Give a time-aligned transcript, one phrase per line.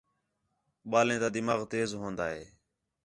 [0.89, 2.43] ٻالیں تا دماغ تیز ہون٘دا ہے